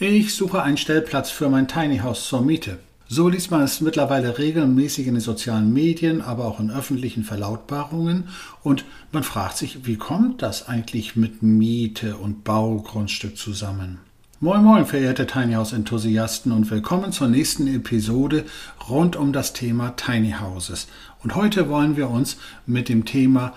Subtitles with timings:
[0.00, 2.78] Ich suche einen Stellplatz für mein Tiny House zur Miete.
[3.08, 8.28] So liest man es mittlerweile regelmäßig in den sozialen Medien, aber auch in öffentlichen Verlautbarungen.
[8.62, 13.98] Und man fragt sich, wie kommt das eigentlich mit Miete und Baugrundstück zusammen?
[14.38, 18.44] Moin Moin, verehrte Tiny House Enthusiasten und willkommen zur nächsten Episode
[18.88, 20.86] rund um das Thema Tiny Houses.
[21.24, 23.52] Und heute wollen wir uns mit dem Thema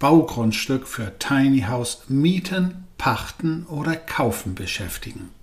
[0.00, 5.35] Baugrundstück für Tiny House mieten, pachten oder kaufen beschäftigen.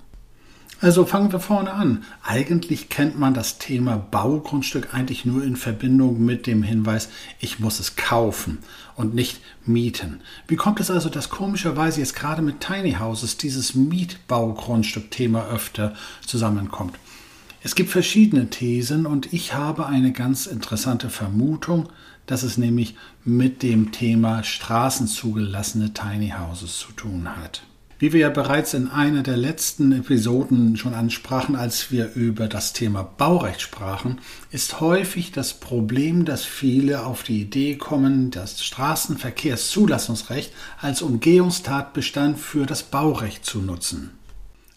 [0.83, 2.03] Also fangen wir vorne an.
[2.23, 7.07] Eigentlich kennt man das Thema Baugrundstück eigentlich nur in Verbindung mit dem Hinweis,
[7.39, 8.57] ich muss es kaufen
[8.97, 10.19] und nicht mieten.
[10.45, 15.93] Wie kommt es also, dass komischerweise jetzt gerade mit Tiny Houses dieses Mietbaugrundstück-Thema öfter
[16.25, 16.99] zusammenkommt?
[17.61, 21.87] Es gibt verschiedene Thesen und ich habe eine ganz interessante Vermutung,
[22.25, 27.63] dass es nämlich mit dem Thema straßenzugelassene Tiny Houses zu tun hat.
[28.03, 32.73] Wie wir ja bereits in einer der letzten Episoden schon ansprachen, als wir über das
[32.73, 34.19] Thema Baurecht sprachen,
[34.51, 42.65] ist häufig das Problem, dass viele auf die Idee kommen, das Straßenverkehrszulassungsrecht als Umgehungstatbestand für
[42.65, 44.11] das Baurecht zu nutzen.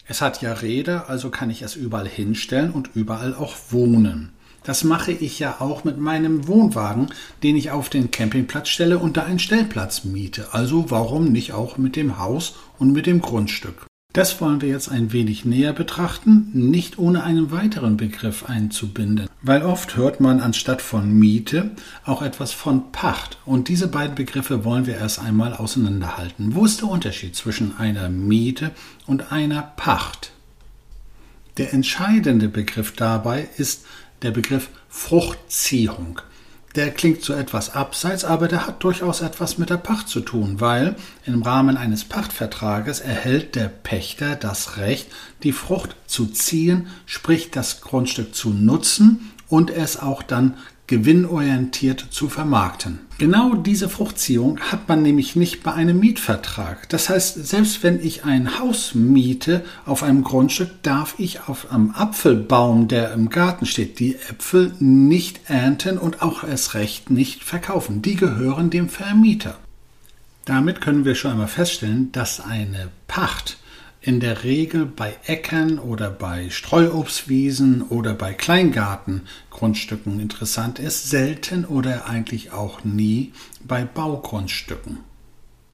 [0.05, 4.31] Es hat ja Räder, also kann ich es überall hinstellen und überall auch wohnen.
[4.63, 7.07] Das mache ich ja auch mit meinem Wohnwagen,
[7.43, 10.53] den ich auf den Campingplatz stelle und da einen Stellplatz miete.
[10.53, 13.87] Also warum nicht auch mit dem Haus und mit dem Grundstück?
[14.17, 19.61] Das wollen wir jetzt ein wenig näher betrachten, nicht ohne einen weiteren Begriff einzubinden, weil
[19.61, 21.69] oft hört man anstatt von Miete
[22.03, 26.55] auch etwas von Pacht und diese beiden Begriffe wollen wir erst einmal auseinanderhalten.
[26.55, 28.71] Wo ist der Unterschied zwischen einer Miete
[29.05, 30.31] und einer Pacht?
[31.57, 33.85] Der entscheidende Begriff dabei ist
[34.21, 36.21] der Begriff Fruchtziehung.
[36.75, 40.61] Der klingt so etwas abseits, aber der hat durchaus etwas mit der Pacht zu tun,
[40.61, 40.95] weil
[41.25, 45.07] im Rahmen eines Pachtvertrages erhält der Pächter das Recht,
[45.41, 50.55] die Frucht zu ziehen, sprich das Grundstück zu nutzen und es auch dann
[50.87, 52.99] gewinnorientiert zu vermarkten.
[53.17, 56.87] Genau diese Fruchtziehung hat man nämlich nicht bei einem Mietvertrag.
[56.89, 61.91] Das heißt, selbst wenn ich ein Haus miete auf einem Grundstück, darf ich auf einem
[61.91, 68.01] Apfelbaum, der im Garten steht, die Äpfel nicht ernten und auch erst recht nicht verkaufen.
[68.01, 69.57] Die gehören dem Vermieter.
[70.45, 73.57] Damit können wir schon einmal feststellen, dass eine Pacht
[74.07, 82.07] in der Regel bei Äckern oder bei Streuobstwiesen oder bei Kleingartengrundstücken interessant ist, selten oder
[82.07, 83.33] eigentlich auch nie
[83.65, 84.99] bei Baugrundstücken.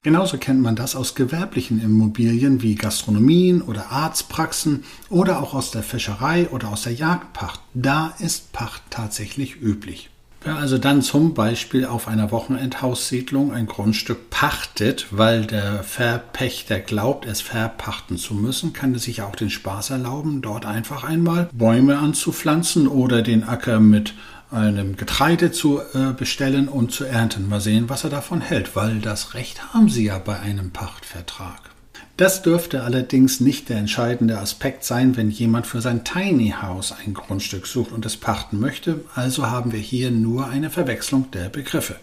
[0.02, 5.84] Genauso kennt man das aus gewerblichen Immobilien wie Gastronomien oder Arztpraxen oder auch aus der
[5.84, 7.60] Fischerei oder aus der Jagdpacht.
[7.72, 10.10] Da ist Pacht tatsächlich üblich.
[10.44, 17.24] Wer also dann zum Beispiel auf einer Wochenendhaussiedlung ein Grundstück pachtet, weil der Verpächter glaubt,
[17.24, 21.98] es verpachten zu müssen, kann er sich auch den Spaß erlauben, dort einfach einmal Bäume
[21.98, 24.12] anzupflanzen oder den Acker mit
[24.50, 27.48] einem Getreide zu äh, bestellen und zu ernten.
[27.48, 31.73] Mal sehen, was er davon hält, weil das Recht haben sie ja bei einem Pachtvertrag.
[32.16, 37.12] Das dürfte allerdings nicht der entscheidende Aspekt sein, wenn jemand für sein Tiny House ein
[37.12, 41.96] Grundstück sucht und es pachten möchte, also haben wir hier nur eine Verwechslung der Begriffe.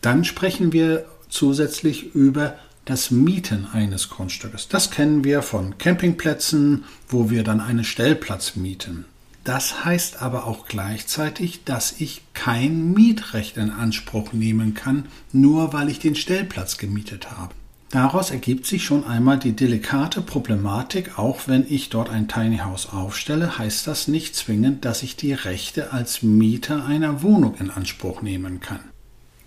[0.00, 4.66] Dann sprechen wir zusätzlich über das Mieten eines Grundstückes.
[4.66, 9.04] Das kennen wir von Campingplätzen, wo wir dann einen Stellplatz mieten.
[9.44, 15.88] Das heißt aber auch gleichzeitig, dass ich kein Mietrecht in Anspruch nehmen kann, nur weil
[15.88, 17.54] ich den Stellplatz gemietet habe.
[17.92, 22.88] Daraus ergibt sich schon einmal die delikate Problematik, auch wenn ich dort ein Tiny House
[22.90, 28.22] aufstelle, heißt das nicht zwingend, dass ich die Rechte als Mieter einer Wohnung in Anspruch
[28.22, 28.80] nehmen kann.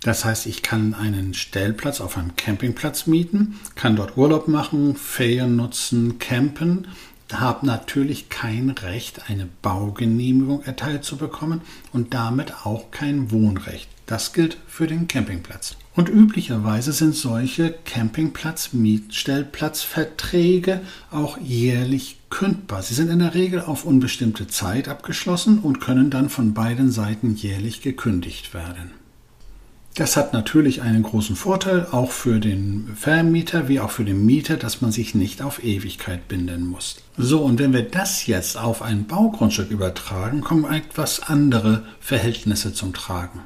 [0.02, 5.56] Das heißt, ich kann einen Stellplatz auf einem Campingplatz mieten, kann dort Urlaub machen, Ferien
[5.56, 6.86] nutzen, campen,
[7.32, 13.88] habe natürlich kein Recht, eine Baugenehmigung erteilt zu bekommen und damit auch kein Wohnrecht.
[14.06, 15.74] Das gilt für den Campingplatz.
[15.96, 22.82] Und üblicherweise sind solche Campingplatz-Mietstellplatzverträge auch jährlich kündbar.
[22.82, 27.34] Sie sind in der Regel auf unbestimmte Zeit abgeschlossen und können dann von beiden Seiten
[27.34, 28.90] jährlich gekündigt werden.
[29.94, 34.58] Das hat natürlich einen großen Vorteil, auch für den Vermieter wie auch für den Mieter,
[34.58, 36.96] dass man sich nicht auf Ewigkeit binden muss.
[37.16, 42.92] So, und wenn wir das jetzt auf ein Baugrundstück übertragen, kommen etwas andere Verhältnisse zum
[42.92, 43.40] Tragen.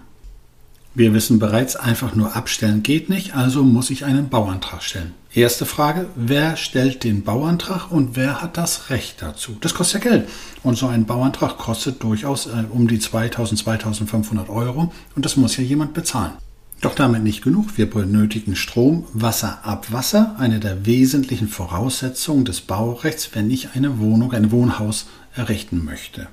[0.93, 5.15] Wir wissen bereits, einfach nur abstellen geht nicht, also muss ich einen Bauantrag stellen.
[5.33, 9.57] Erste Frage, wer stellt den Bauantrag und wer hat das Recht dazu?
[9.61, 10.29] Das kostet ja Geld.
[10.65, 15.57] Und so ein Bauantrag kostet durchaus äh, um die 2000, 2500 Euro und das muss
[15.57, 16.33] ja jemand bezahlen.
[16.81, 17.77] Doch damit nicht genug.
[17.77, 24.33] Wir benötigen Strom, Wasser, Abwasser, eine der wesentlichen Voraussetzungen des Baurechts, wenn ich eine Wohnung,
[24.33, 25.07] ein Wohnhaus
[25.37, 26.27] errichten möchte.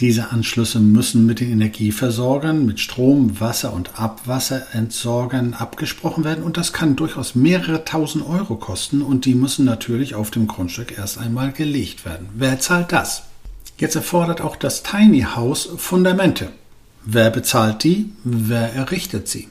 [0.00, 6.72] Diese Anschlüsse müssen mit den Energieversorgern, mit Strom, Wasser und Abwasserentsorgern abgesprochen werden und das
[6.72, 11.52] kann durchaus mehrere tausend Euro kosten und die müssen natürlich auf dem Grundstück erst einmal
[11.52, 12.30] gelegt werden.
[12.34, 13.24] Wer zahlt das?
[13.76, 16.48] Jetzt erfordert auch das Tiny House Fundamente.
[17.04, 18.10] Wer bezahlt die?
[18.24, 19.48] Wer errichtet sie?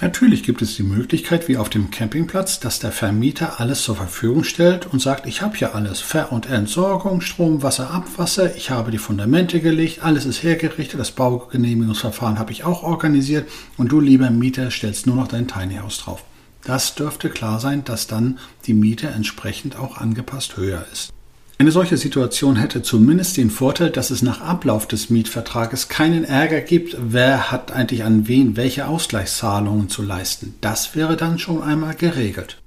[0.00, 4.44] Natürlich gibt es die Möglichkeit, wie auf dem Campingplatz, dass der Vermieter alles zur Verfügung
[4.44, 5.98] stellt und sagt, ich habe hier alles.
[5.98, 11.10] Ver- und Entsorgung, Strom, Wasser, Abwasser, ich habe die Fundamente gelegt, alles ist hergerichtet, das
[11.10, 15.98] Baugenehmigungsverfahren habe ich auch organisiert und du, lieber Mieter, stellst nur noch dein Tiny House
[15.98, 16.22] drauf.
[16.62, 21.12] Das dürfte klar sein, dass dann die Miete entsprechend auch angepasst höher ist.
[21.60, 26.60] Eine solche Situation hätte zumindest den Vorteil, dass es nach Ablauf des Mietvertrages keinen Ärger
[26.60, 30.54] gibt, wer hat eigentlich an wen welche Ausgleichszahlungen zu leisten.
[30.60, 32.58] Das wäre dann schon einmal geregelt.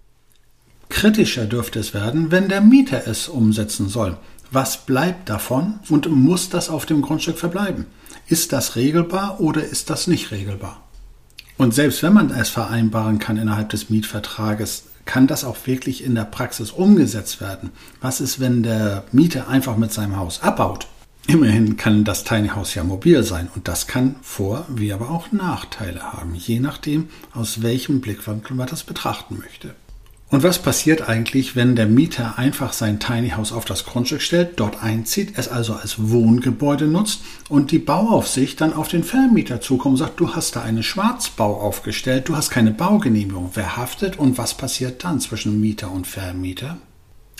[0.89, 4.17] Kritischer dürfte es werden, wenn der Mieter es umsetzen soll.
[4.51, 7.85] Was bleibt davon und muss das auf dem Grundstück verbleiben?
[8.27, 10.83] Ist das regelbar oder ist das nicht regelbar?
[11.57, 16.15] Und selbst wenn man es vereinbaren kann innerhalb des Mietvertrages, kann das auch wirklich in
[16.15, 17.71] der Praxis umgesetzt werden?
[17.99, 20.87] Was ist, wenn der Mieter einfach mit seinem Haus abbaut?
[21.27, 25.33] Immerhin kann das Tiny House ja mobil sein und das kann Vor- wie aber auch
[25.33, 29.75] Nachteile haben, je nachdem, aus welchem Blickwinkel man das betrachten möchte.
[30.31, 34.61] Und was passiert eigentlich, wenn der Mieter einfach sein Tiny House auf das Grundstück stellt,
[34.61, 37.19] dort einzieht, es also als Wohngebäude nutzt
[37.49, 41.59] und die Bauaufsicht dann auf den Vermieter zukommt und sagt, du hast da einen Schwarzbau
[41.59, 43.51] aufgestellt, du hast keine Baugenehmigung.
[43.55, 46.77] Wer haftet und was passiert dann zwischen Mieter und Vermieter?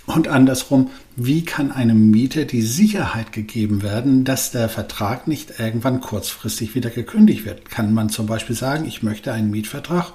[0.05, 6.01] Und andersrum, wie kann einem Mieter die Sicherheit gegeben werden, dass der Vertrag nicht irgendwann
[6.01, 7.69] kurzfristig wieder gekündigt wird?
[7.69, 10.11] Kann man zum Beispiel sagen, ich möchte einen Mietvertrag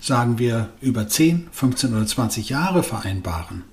[0.00, 3.64] sagen wir, über 10, 15 oder 20 Jahre vereinbaren.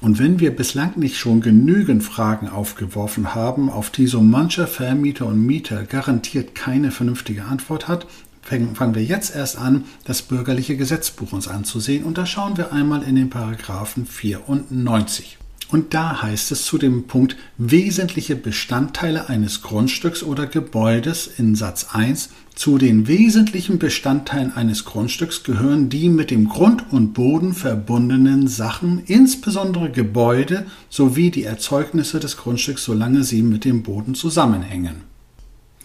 [0.00, 5.26] Und wenn wir bislang nicht schon genügend Fragen aufgeworfen haben, auf die so mancher Vermieter
[5.26, 8.06] und Mieter garantiert keine vernünftige Antwort hat,
[8.42, 13.02] fangen wir jetzt erst an, das bürgerliche Gesetzbuch uns anzusehen und da schauen wir einmal
[13.02, 15.36] in den Paragraphen 94.
[15.70, 21.88] Und da heißt es zu dem Punkt wesentliche Bestandteile eines Grundstücks oder Gebäudes in Satz
[21.92, 28.48] 1 zu den wesentlichen Bestandteilen eines Grundstücks gehören die mit dem Grund und Boden verbundenen
[28.48, 35.09] Sachen, insbesondere Gebäude sowie die Erzeugnisse des Grundstücks, solange sie mit dem Boden zusammenhängen.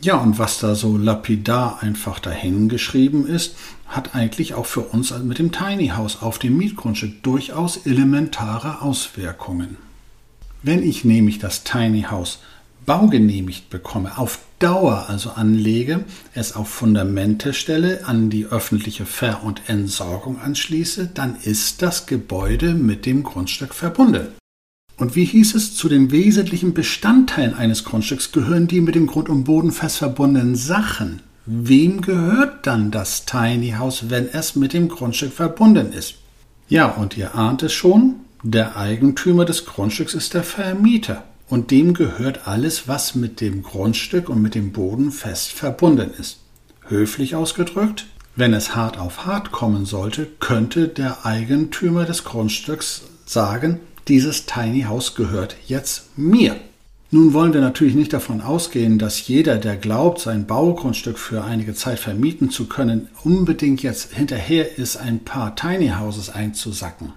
[0.01, 3.55] Ja, und was da so lapidar einfach dahingeschrieben ist,
[3.87, 9.77] hat eigentlich auch für uns mit dem Tiny House auf dem Mietgrundstück durchaus elementare Auswirkungen.
[10.63, 12.39] Wenn ich nämlich das Tiny House
[12.85, 19.69] baugenehmigt bekomme, auf Dauer also anlege, es auf Fundamente stelle, an die öffentliche Ver- und
[19.69, 24.27] Entsorgung anschließe, dann ist das Gebäude mit dem Grundstück verbunden.
[24.97, 29.27] Und wie hieß es, zu den wesentlichen Bestandteilen eines Grundstücks gehören die mit dem Grund
[29.27, 31.21] und Boden fest verbundenen Sachen.
[31.45, 36.15] Wem gehört dann das Tiny House, wenn es mit dem Grundstück verbunden ist?
[36.69, 41.23] Ja, und ihr ahnt es schon, der Eigentümer des Grundstücks ist der Vermieter.
[41.47, 46.39] Und dem gehört alles, was mit dem Grundstück und mit dem Boden fest verbunden ist.
[46.87, 53.79] Höflich ausgedrückt, wenn es hart auf hart kommen sollte, könnte der Eigentümer des Grundstücks sagen,
[54.07, 56.55] dieses Tiny House gehört jetzt mir.
[57.11, 61.73] Nun wollen wir natürlich nicht davon ausgehen, dass jeder, der glaubt, sein Baugrundstück für einige
[61.73, 67.13] Zeit vermieten zu können, unbedingt jetzt hinterher ist, ein paar Tiny Houses einzusacken.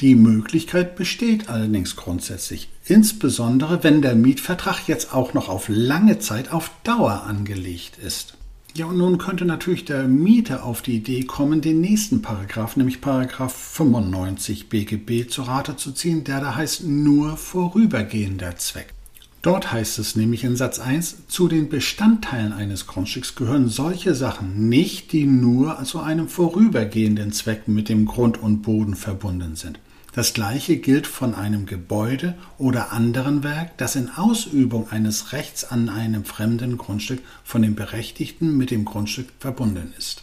[0.00, 6.52] Die Möglichkeit besteht allerdings grundsätzlich, insbesondere wenn der Mietvertrag jetzt auch noch auf lange Zeit
[6.52, 8.34] auf Dauer angelegt ist.
[8.74, 13.00] Ja, und nun könnte natürlich der Mieter auf die Idee kommen, den nächsten Paragraph, nämlich
[13.00, 18.94] Paragraph 95 BGB zu Rate zu ziehen, der da heißt nur vorübergehender Zweck.
[19.42, 24.68] Dort heißt es nämlich in Satz 1, zu den Bestandteilen eines Grundstücks gehören solche Sachen
[24.68, 29.78] nicht, die nur zu einem vorübergehenden Zweck mit dem Grund und Boden verbunden sind.
[30.12, 35.88] Das gleiche gilt von einem Gebäude oder anderen Werk, das in Ausübung eines Rechts an
[35.88, 40.22] einem fremden Grundstück von dem Berechtigten mit dem Grundstück verbunden ist.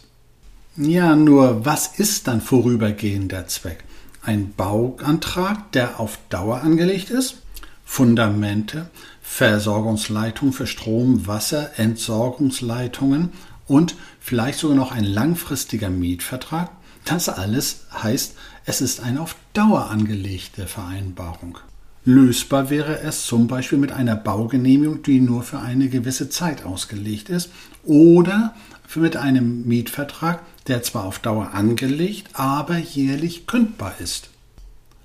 [0.76, 3.84] Ja, nur was ist dann vorübergehender Zweck?
[4.22, 7.42] Ein Bauantrag, der auf Dauer angelegt ist?
[7.84, 8.90] Fundamente,
[9.22, 13.30] Versorgungsleitungen für Strom, Wasser, Entsorgungsleitungen
[13.66, 16.70] und vielleicht sogar noch ein langfristiger Mietvertrag?
[17.06, 18.34] Das alles heißt,
[18.66, 21.58] es ist eine auf Dauer angelegte Vereinbarung.
[22.04, 27.28] Lösbar wäre es zum Beispiel mit einer Baugenehmigung, die nur für eine gewisse Zeit ausgelegt
[27.30, 27.50] ist,
[27.84, 28.54] oder
[28.94, 34.30] mit einem Mietvertrag, der zwar auf Dauer angelegt, aber jährlich kündbar ist.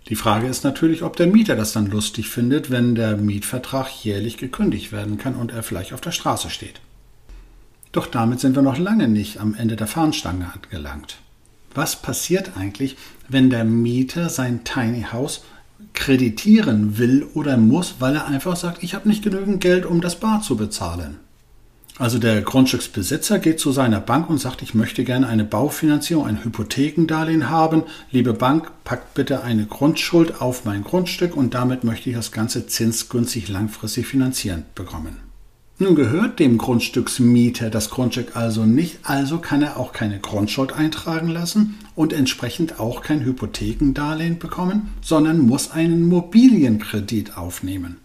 [0.08, 4.38] Die Frage ist natürlich, ob der Mieter das dann lustig findet, wenn der Mietvertrag jährlich
[4.38, 6.82] gekündigt werden kann und er vielleicht auf der Straße steht.
[7.92, 11.18] Doch damit sind wir noch lange nicht am Ende der Fahnenstange angelangt.
[11.74, 12.98] Was passiert eigentlich,
[13.28, 15.44] wenn der Mieter sein Tiny House
[15.94, 20.20] kreditieren will oder muss, weil er einfach sagt, ich habe nicht genügend Geld, um das
[20.20, 21.18] Bar zu bezahlen?
[21.98, 26.44] Also der Grundstücksbesitzer geht zu seiner Bank und sagt, ich möchte gerne eine Baufinanzierung, ein
[26.44, 27.84] Hypothekendarlehen haben.
[28.10, 32.66] Liebe Bank, packt bitte eine Grundschuld auf mein Grundstück und damit möchte ich das Ganze
[32.66, 35.31] zinsgünstig langfristig finanzieren bekommen.
[35.82, 41.28] Nun gehört dem Grundstücksmieter das Grundstück also nicht, also kann er auch keine Grundschuld eintragen
[41.28, 47.98] lassen und entsprechend auch kein Hypothekendarlehen bekommen, sondern muss einen Mobilienkredit aufnehmen.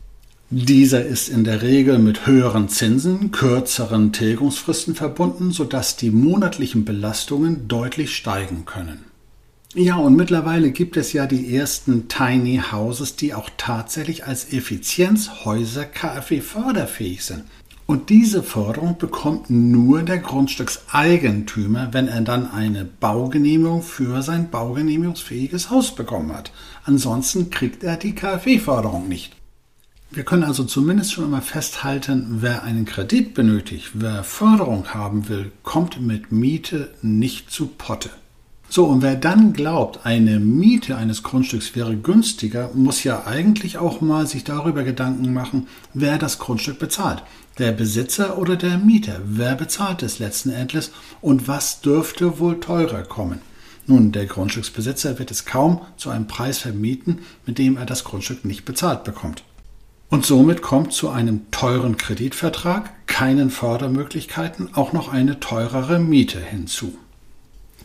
[0.49, 7.69] Dieser ist in der Regel mit höheren Zinsen, kürzeren Tilgungsfristen verbunden, sodass die monatlichen Belastungen
[7.69, 9.05] deutlich steigen können.
[9.75, 15.85] Ja, und mittlerweile gibt es ja die ersten Tiny Houses, die auch tatsächlich als Effizienzhäuser
[15.85, 17.45] KfW förderfähig sind.
[17.87, 25.71] Und diese Förderung bekommt nur der Grundstückseigentümer, wenn er dann eine Baugenehmigung für sein baugenehmigungsfähiges
[25.71, 26.51] Haus bekommen hat.
[26.85, 29.37] Ansonsten kriegt er die KfW-Förderung nicht.
[30.11, 35.53] Wir können also zumindest schon einmal festhalten, wer einen Kredit benötigt, wer Förderung haben will,
[35.63, 38.11] kommt mit Miete nicht zu Potte.
[38.69, 44.01] So, und wer dann glaubt, eine Miete eines Grundstücks wäre günstiger, muss ja eigentlich auch
[44.01, 47.23] mal sich darüber Gedanken machen, wer das Grundstück bezahlt.
[47.59, 49.21] Der Besitzer oder der Mieter?
[49.25, 53.41] Wer bezahlt es letzten Endes und was dürfte wohl teurer kommen?
[53.87, 58.45] Nun, der Grundstücksbesitzer wird es kaum zu einem Preis vermieten, mit dem er das Grundstück
[58.45, 59.45] nicht bezahlt bekommt.
[60.11, 66.99] Und somit kommt zu einem teuren Kreditvertrag, keinen Fördermöglichkeiten, auch noch eine teurere Miete hinzu.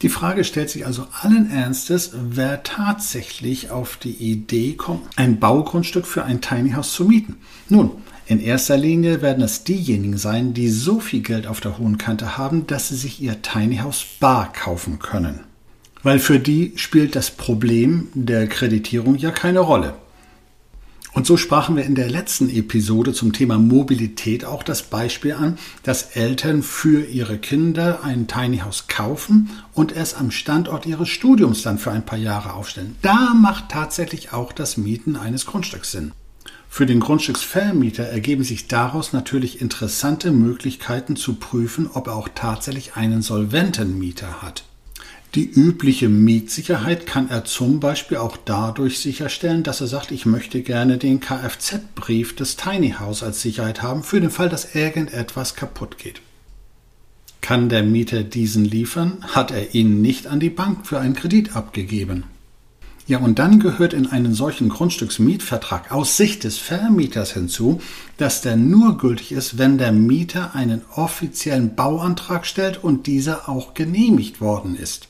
[0.01, 6.07] Die Frage stellt sich also allen Ernstes, wer tatsächlich auf die Idee kommt, ein Baugrundstück
[6.07, 7.37] für ein Tiny House zu mieten.
[7.69, 7.91] Nun,
[8.25, 12.37] in erster Linie werden es diejenigen sein, die so viel Geld auf der hohen Kante
[12.37, 15.41] haben, dass sie sich ihr Tiny House bar kaufen können.
[16.01, 19.93] Weil für die spielt das Problem der Kreditierung ja keine Rolle.
[21.13, 25.57] Und so sprachen wir in der letzten Episode zum Thema Mobilität auch das Beispiel an,
[25.83, 31.63] dass Eltern für ihre Kinder ein Tiny House kaufen und es am Standort ihres Studiums
[31.63, 32.95] dann für ein paar Jahre aufstellen.
[33.01, 36.13] Da macht tatsächlich auch das Mieten eines Grundstücks Sinn.
[36.69, 42.95] Für den Grundstücksvermieter ergeben sich daraus natürlich interessante Möglichkeiten zu prüfen, ob er auch tatsächlich
[42.95, 44.63] einen solventen Mieter hat.
[45.33, 50.61] Die übliche Mietsicherheit kann er zum Beispiel auch dadurch sicherstellen, dass er sagt, ich möchte
[50.61, 55.97] gerne den Kfz-Brief des Tiny House als Sicherheit haben, für den Fall, dass irgendetwas kaputt
[55.97, 56.21] geht.
[57.39, 61.55] Kann der Mieter diesen liefern, hat er ihn nicht an die Bank für einen Kredit
[61.55, 62.25] abgegeben.
[63.07, 67.79] Ja, und dann gehört in einen solchen Grundstücksmietvertrag aus Sicht des Vermieters hinzu,
[68.17, 73.73] dass der nur gültig ist, wenn der Mieter einen offiziellen Bauantrag stellt und dieser auch
[73.73, 75.07] genehmigt worden ist.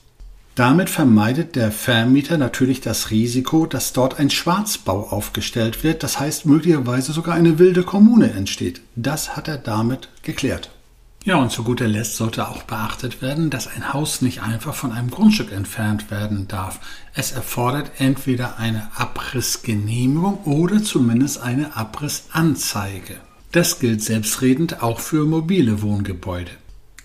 [0.62, 6.46] Damit vermeidet der Vermieter natürlich das Risiko, dass dort ein Schwarzbau aufgestellt wird, das heißt
[6.46, 8.82] möglicherweise sogar eine wilde Kommune entsteht.
[8.96, 10.70] Das hat er damit geklärt.
[11.24, 14.92] Ja, und zu guter Letzt sollte auch beachtet werden, dass ein Haus nicht einfach von
[14.92, 16.80] einem Grundstück entfernt werden darf.
[17.16, 23.16] Es erfordert entweder eine Abrissgenehmigung oder zumindest eine Abrissanzeige.
[23.52, 26.52] Das gilt selbstredend auch für mobile Wohngebäude.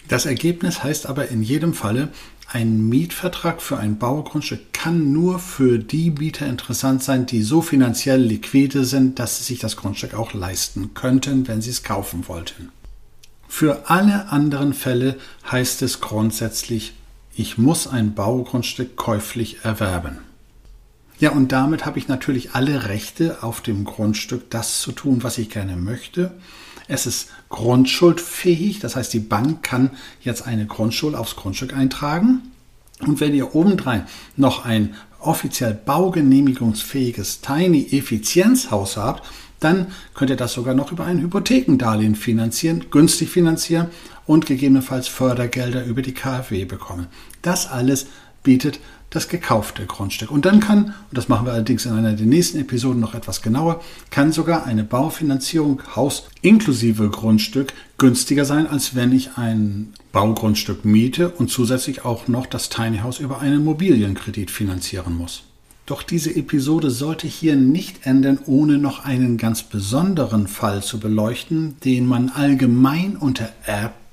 [0.08, 2.10] Das Ergebnis heißt aber in jedem Falle,
[2.48, 8.20] ein Mietvertrag für ein Baugrundstück kann nur für die Mieter interessant sein, die so finanziell
[8.20, 12.70] liquide sind, dass sie sich das Grundstück auch leisten könnten, wenn sie es kaufen wollten.
[13.48, 15.16] Für alle anderen Fälle
[15.50, 16.94] heißt es grundsätzlich,
[17.34, 20.18] ich muss ein Baugrundstück käuflich erwerben.
[21.18, 25.38] Ja, und damit habe ich natürlich alle Rechte auf dem Grundstück, das zu tun, was
[25.38, 26.32] ich gerne möchte.
[26.88, 29.90] Es ist grundschuldfähig, das heißt, die Bank kann
[30.21, 32.52] jetzt eine Grundschuld aufs Grundstück eintragen.
[33.00, 39.26] Und wenn ihr obendrein noch ein offiziell baugenehmigungsfähiges Tiny Effizienzhaus habt,
[39.61, 43.88] dann könnt ihr das sogar noch über ein Hypothekendarlehen finanzieren, günstig finanzieren
[44.26, 47.07] und gegebenenfalls Fördergelder über die KfW bekommen.
[47.43, 48.07] Das alles
[48.43, 50.30] bietet das gekaufte Grundstück.
[50.30, 53.42] Und dann kann, und das machen wir allerdings in einer der nächsten Episoden noch etwas
[53.42, 60.84] genauer, kann sogar eine Baufinanzierung Haus inklusive Grundstück günstiger sein, als wenn ich ein Baugrundstück
[60.84, 65.44] miete und zusätzlich auch noch das Tiny House über einen Immobilienkredit finanzieren muss.
[65.86, 71.76] Doch diese Episode sollte hier nicht enden, ohne noch einen ganz besonderen Fall zu beleuchten,
[71.84, 73.48] den man allgemein unter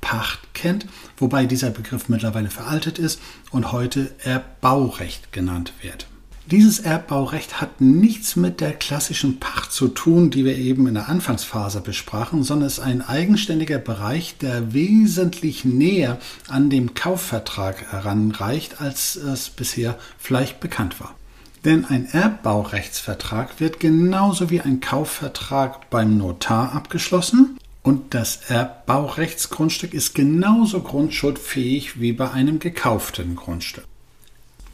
[0.03, 0.85] Erbpacht kennt,
[1.17, 6.07] wobei dieser Begriff mittlerweile veraltet ist und heute Erbbaurecht genannt wird.
[6.51, 11.07] Dieses Erbbaurecht hat nichts mit der klassischen Pacht zu tun, die wir eben in der
[11.07, 16.19] Anfangsphase besprachen, sondern ist ein eigenständiger Bereich, der wesentlich näher
[16.49, 21.15] an dem Kaufvertrag heranreicht, als es bisher vielleicht bekannt war.
[21.63, 30.15] Denn ein Erbbaurechtsvertrag wird genauso wie ein Kaufvertrag beim Notar abgeschlossen und das Erbbaurechtsgrundstück ist
[30.15, 33.85] genauso grundschuldfähig wie bei einem gekauften Grundstück.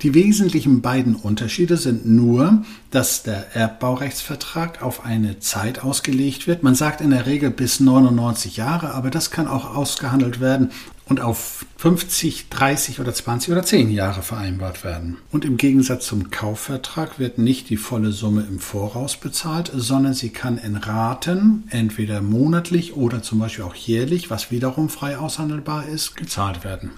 [0.03, 6.63] Die wesentlichen beiden Unterschiede sind nur, dass der Erbbaurechtsvertrag auf eine Zeit ausgelegt wird.
[6.63, 10.71] Man sagt in der Regel bis 99 Jahre, aber das kann auch ausgehandelt werden
[11.09, 15.17] und auf 50, 30 oder 20 oder 10 Jahre vereinbart werden.
[15.31, 20.29] Und im Gegensatz zum Kaufvertrag wird nicht die volle Summe im Voraus bezahlt, sondern sie
[20.29, 26.15] kann in Raten, entweder monatlich oder zum Beispiel auch jährlich, was wiederum frei aushandelbar ist,
[26.15, 26.91] gezahlt werden.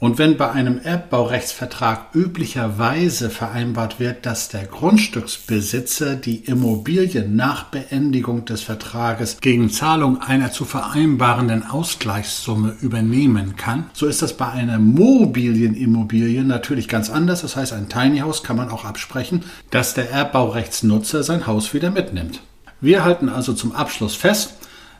[0.00, 8.44] Und wenn bei einem Erbbaurechtsvertrag üblicherweise vereinbart wird, dass der Grundstücksbesitzer die Immobilie nach Beendigung
[8.44, 14.78] des Vertrages gegen Zahlung einer zu vereinbarenden Ausgleichssumme übernehmen kann, so ist das bei einer
[14.78, 17.42] Mobilienimmobilie natürlich ganz anders.
[17.42, 21.90] Das heißt, ein Tiny House kann man auch absprechen, dass der Erbbaurechtsnutzer sein Haus wieder
[21.90, 22.40] mitnimmt.
[22.80, 24.57] Wir halten also zum Abschluss fest,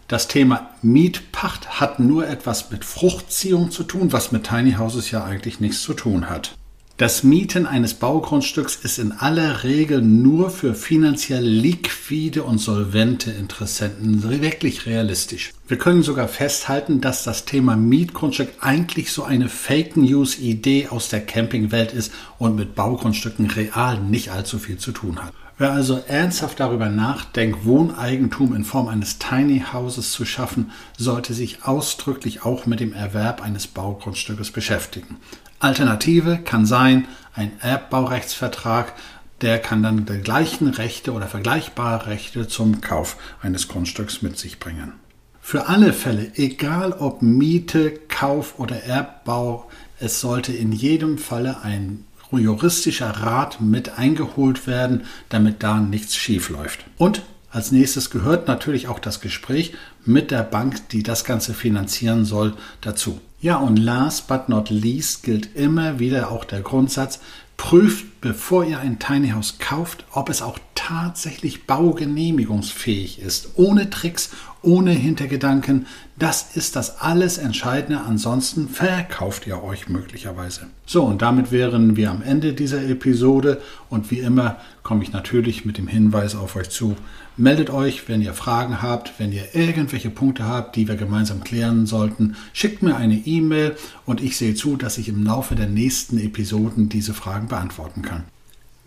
[0.08, 5.22] das Thema Mietpacht hat nur etwas mit Fruchtziehung zu tun, was mit Tiny Houses ja
[5.22, 6.54] eigentlich nichts zu tun hat.
[6.96, 14.28] Das Mieten eines Baugrundstücks ist in aller Regel nur für finanziell liquide und solvente Interessenten
[14.28, 15.52] wirklich realistisch.
[15.68, 21.08] Wir können sogar festhalten, dass das Thema Mietgrundstück eigentlich so eine Fake News Idee aus
[21.08, 25.32] der Campingwelt ist und mit Baugrundstücken real nicht allzu viel zu tun hat.
[25.60, 31.64] Wer also ernsthaft darüber nachdenkt, Wohneigentum in Form eines Tiny Houses zu schaffen, sollte sich
[31.64, 35.16] ausdrücklich auch mit dem Erwerb eines Baugrundstückes beschäftigen.
[35.58, 38.92] Alternative kann sein ein Erbbaurechtsvertrag,
[39.40, 44.60] der kann dann die gleichen Rechte oder vergleichbare Rechte zum Kauf eines Grundstücks mit sich
[44.60, 44.92] bringen.
[45.40, 49.68] Für alle Fälle, egal ob Miete, Kauf oder Erbbau,
[49.98, 52.04] es sollte in jedem Falle ein
[52.36, 56.84] juristischer Rat mit eingeholt werden, damit da nichts schief läuft.
[56.98, 59.72] Und als nächstes gehört natürlich auch das Gespräch
[60.04, 63.20] mit der Bank, die das Ganze finanzieren soll, dazu.
[63.40, 67.20] Ja, und last but not least gilt immer wieder auch der Grundsatz,
[67.56, 73.50] prüft, bevor ihr ein Tiny House kauft, ob es auch tatsächlich baugenehmigungsfähig ist.
[73.56, 74.30] Ohne Tricks,
[74.62, 75.86] ohne Hintergedanken.
[76.16, 78.02] Das ist das alles Entscheidende.
[78.02, 80.66] Ansonsten verkauft ihr euch möglicherweise.
[80.86, 83.60] So, und damit wären wir am Ende dieser Episode.
[83.88, 86.96] Und wie immer komme ich natürlich mit dem Hinweis auf euch zu.
[87.36, 91.86] Meldet euch, wenn ihr Fragen habt, wenn ihr irgendwelche Punkte habt, die wir gemeinsam klären
[91.86, 92.34] sollten.
[92.52, 93.76] Schickt mir eine E-Mail
[94.06, 98.07] und ich sehe zu, dass ich im Laufe der nächsten Episoden diese Fragen beantworten kann.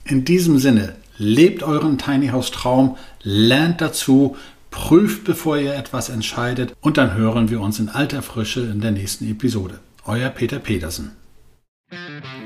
[0.04, 4.36] In diesem Sinne, lebt euren Tiny House Traum, lernt dazu,
[4.72, 8.92] prüft, bevor ihr etwas entscheidet und dann hören wir uns in alter Frische in der
[8.92, 9.80] nächsten Episode.
[10.06, 11.12] Euer Peter Petersen.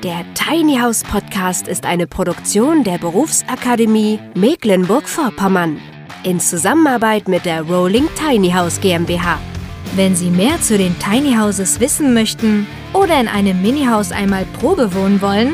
[0.04, 5.80] Der Tiny House Podcast ist eine Produktion der Berufsakademie Mecklenburg-Vorpommern
[6.24, 9.39] in Zusammenarbeit mit der Rolling Tiny House GmbH.
[9.96, 14.94] Wenn Sie mehr zu den Tiny Houses wissen möchten oder in einem Mini-Haus einmal Probe
[14.94, 15.54] wohnen wollen,